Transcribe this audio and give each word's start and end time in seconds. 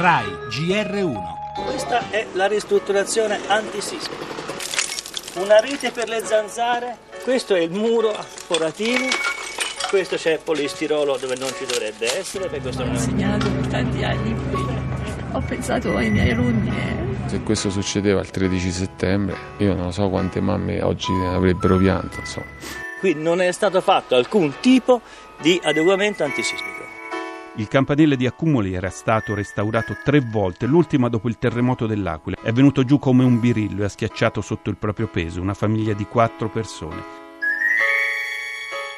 RAI 0.00 0.24
GR1. 0.48 1.62
Questa 1.66 2.08
è 2.08 2.26
la 2.32 2.46
ristrutturazione 2.46 3.38
antisismica. 3.46 4.24
Una 5.34 5.60
rete 5.60 5.90
per 5.90 6.08
le 6.08 6.24
zanzare, 6.24 6.96
questo 7.22 7.54
è 7.54 7.60
il 7.60 7.70
muro 7.70 8.08
a 8.08 8.22
foratini, 8.22 9.10
questo 9.90 10.16
c'è 10.16 10.38
polistirolo 10.42 11.18
dove 11.18 11.36
non 11.36 11.50
ci 11.54 11.66
dovrebbe 11.66 12.18
essere, 12.18 12.48
per 12.48 12.62
questo 12.62 12.80
Ho 12.80 12.86
non 12.86 12.94
è 12.94 12.96
insegnato 12.96 13.50
per 13.50 13.66
tanti 13.66 14.02
anni 14.02 14.34
qui. 14.50 14.66
Ho 15.32 15.42
pensato 15.46 15.94
ai 15.94 16.08
miei 16.08 16.30
alunni. 16.30 16.70
e 16.70 17.28
Se 17.28 17.42
questo 17.42 17.68
succedeva 17.68 18.22
il 18.22 18.30
13 18.30 18.70
settembre, 18.70 19.36
io 19.58 19.74
non 19.74 19.92
so 19.92 20.08
quante 20.08 20.40
mamme 20.40 20.80
oggi 20.80 21.12
ne 21.12 21.34
avrebbero 21.34 21.76
pianto, 21.76 22.20
insomma. 22.20 22.46
Qui 23.00 23.12
non 23.12 23.42
è 23.42 23.52
stato 23.52 23.82
fatto 23.82 24.14
alcun 24.14 24.60
tipo 24.60 25.02
di 25.42 25.60
adeguamento 25.62 26.24
antisismico. 26.24 26.69
Il 27.60 27.68
campanile 27.68 28.16
di 28.16 28.24
Accumoli 28.24 28.72
era 28.72 28.88
stato 28.88 29.34
restaurato 29.34 29.98
tre 30.02 30.20
volte, 30.20 30.64
l'ultima 30.64 31.10
dopo 31.10 31.28
il 31.28 31.36
terremoto 31.36 31.86
dell'Aquila. 31.86 32.38
È 32.42 32.52
venuto 32.52 32.84
giù 32.84 32.98
come 32.98 33.22
un 33.22 33.38
birillo 33.38 33.82
e 33.82 33.84
ha 33.84 33.88
schiacciato 33.90 34.40
sotto 34.40 34.70
il 34.70 34.78
proprio 34.78 35.08
peso 35.08 35.42
una 35.42 35.52
famiglia 35.52 35.92
di 35.92 36.06
quattro 36.06 36.48
persone. 36.48 37.02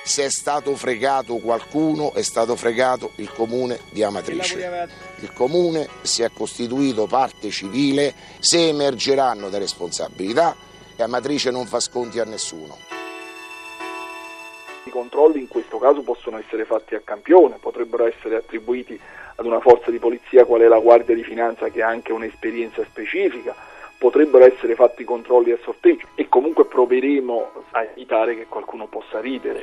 Se 0.05 0.27
è 0.27 0.31
stato 0.31 0.77
fregato 0.77 1.39
qualcuno, 1.39 2.13
è 2.13 2.23
stato 2.23 2.55
fregato 2.55 3.11
il 3.17 3.33
comune 3.33 3.81
di 3.91 4.05
Amatrice. 4.05 4.89
Il 5.19 5.33
comune 5.33 5.89
si 6.03 6.23
è 6.23 6.31
costituito 6.33 7.09
parte 7.09 7.51
civile, 7.51 8.15
se 8.39 8.69
emergeranno 8.69 9.49
delle 9.49 9.65
responsabilità, 9.65 10.55
Amatrice 10.99 11.51
non 11.51 11.67
fa 11.67 11.81
sconti 11.81 12.21
a 12.21 12.25
nessuno. 12.25 12.92
I 14.85 14.91
controlli 14.91 15.39
in 15.39 15.47
questo 15.47 15.79
caso 15.79 16.03
possono 16.03 16.39
essere 16.39 16.65
fatti 16.65 16.97
a 16.97 17.03
campione, 17.05 17.59
potrebbero 17.61 18.05
essere 18.05 18.35
attribuiti 18.35 18.99
ad 19.37 19.47
una 19.47 19.61
forza 19.61 19.93
di 19.93 20.01
polizia 20.01 20.45
qual 20.45 20.63
è 20.63 20.67
la 20.67 20.81
Guardia 20.81 21.15
di 21.15 21.23
Finanza 21.23 21.69
che 21.69 21.83
ha 21.83 21.89
anche 21.89 22.11
un'esperienza 22.11 22.83
specifica, 22.83 23.55
potrebbero 23.97 24.45
essere 24.45 24.75
fatti 24.75 25.05
controlli 25.05 25.53
a 25.53 25.59
sorteggio 25.63 26.09
e 26.17 26.29
comunque 26.29 26.65
proveremo 26.67 27.51
a 27.71 27.85
evitare 27.85 28.35
che 28.35 28.47
qualcuno 28.47 28.87
possa 28.89 29.21
ridere. 29.21 29.63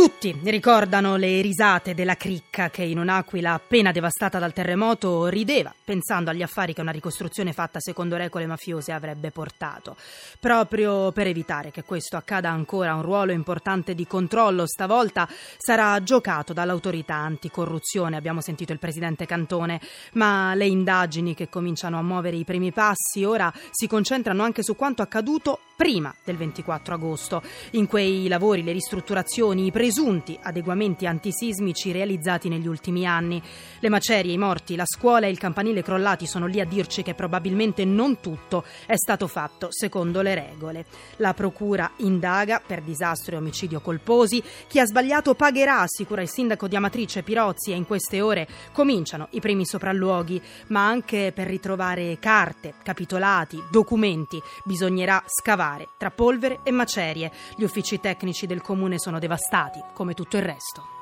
Tutti 0.00 0.34
ricordano 0.44 1.16
le 1.16 1.42
risate 1.42 1.92
della 1.92 2.14
cricca 2.14 2.70
che 2.70 2.82
in 2.82 2.98
un'aquila 2.98 3.52
appena 3.52 3.92
devastata 3.92 4.38
dal 4.38 4.54
terremoto 4.54 5.26
rideva, 5.26 5.74
pensando 5.84 6.30
agli 6.30 6.40
affari 6.40 6.72
che 6.72 6.80
una 6.80 6.90
ricostruzione 6.90 7.52
fatta 7.52 7.80
secondo 7.80 8.16
regole 8.16 8.46
mafiose 8.46 8.92
avrebbe 8.92 9.30
portato. 9.30 9.96
Proprio 10.38 11.12
per 11.12 11.26
evitare 11.26 11.70
che 11.70 11.84
questo 11.84 12.16
accada 12.16 12.48
ancora, 12.48 12.94
un 12.94 13.02
ruolo 13.02 13.32
importante 13.32 13.94
di 13.94 14.06
controllo 14.06 14.66
stavolta 14.66 15.28
sarà 15.58 16.02
giocato 16.02 16.54
dall'autorità 16.54 17.16
anticorruzione, 17.16 18.16
abbiamo 18.16 18.40
sentito 18.40 18.72
il 18.72 18.78
presidente 18.78 19.26
Cantone, 19.26 19.82
ma 20.12 20.54
le 20.54 20.66
indagini 20.66 21.34
che 21.34 21.50
cominciano 21.50 21.98
a 21.98 22.02
muovere 22.02 22.36
i 22.36 22.44
primi 22.44 22.72
passi 22.72 23.22
ora 23.22 23.52
si 23.68 23.86
concentrano 23.86 24.42
anche 24.44 24.62
su 24.62 24.74
quanto 24.76 25.02
accaduto 25.02 25.58
prima 25.80 26.14
del 26.24 26.36
24 26.36 26.92
agosto. 26.92 27.42
In 27.70 27.86
quei 27.86 28.28
lavori, 28.28 28.62
le 28.62 28.72
ristrutturazioni, 28.72 29.64
i 29.64 29.70
presunti 29.90 30.38
adeguamenti 30.40 31.04
antisismici 31.04 31.90
realizzati 31.90 32.48
negli 32.48 32.68
ultimi 32.68 33.06
anni. 33.06 33.42
Le 33.80 33.88
macerie, 33.88 34.32
i 34.32 34.38
morti, 34.38 34.76
la 34.76 34.84
scuola 34.86 35.26
e 35.26 35.30
il 35.30 35.38
campanile 35.38 35.82
crollati 35.82 36.26
sono 36.26 36.46
lì 36.46 36.60
a 36.60 36.64
dirci 36.64 37.02
che 37.02 37.14
probabilmente 37.14 37.84
non 37.84 38.20
tutto 38.20 38.62
è 38.86 38.96
stato 38.96 39.26
fatto 39.26 39.66
secondo 39.70 40.22
le 40.22 40.34
regole. 40.36 40.84
La 41.16 41.34
procura 41.34 41.90
indaga 41.96 42.62
per 42.64 42.82
disastro 42.82 43.34
e 43.34 43.38
omicidio 43.38 43.80
colposi. 43.80 44.40
Chi 44.68 44.78
ha 44.78 44.86
sbagliato 44.86 45.34
pagherà, 45.34 45.80
assicura 45.80 46.22
il 46.22 46.28
sindaco 46.28 46.68
di 46.68 46.76
Amatrice 46.76 47.24
Pirozzi 47.24 47.72
e 47.72 47.74
in 47.74 47.84
queste 47.84 48.20
ore 48.20 48.46
cominciano 48.72 49.26
i 49.30 49.40
primi 49.40 49.66
sopralluoghi, 49.66 50.40
ma 50.68 50.86
anche 50.86 51.32
per 51.34 51.48
ritrovare 51.48 52.18
carte, 52.20 52.74
capitolati, 52.84 53.60
documenti. 53.72 54.40
Bisognerà 54.64 55.20
scavare 55.26 55.88
tra 55.98 56.12
polvere 56.12 56.60
e 56.62 56.70
macerie. 56.70 57.32
Gli 57.56 57.64
uffici 57.64 57.98
tecnici 57.98 58.46
del 58.46 58.62
comune 58.62 59.00
sono 59.00 59.18
devastati, 59.18 59.69
come 59.92 60.14
tutto 60.14 60.36
il 60.36 60.42
resto. 60.42 60.99